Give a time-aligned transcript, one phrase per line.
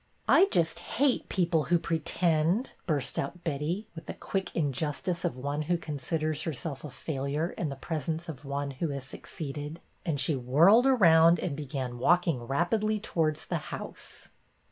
[0.27, 5.61] I just hate people who pretend," burst out Betty, with the quick injustice of one
[5.69, 10.19] who con siders herself a failure in the presence of one who has succeeded, and
[10.19, 14.29] she whirled around and began walking rapidly towards the house.